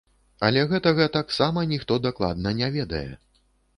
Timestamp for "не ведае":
2.63-3.07